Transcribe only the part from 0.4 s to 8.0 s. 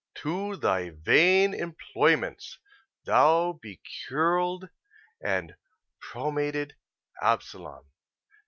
thy vain employments, thou becurled and pomaded Absalom!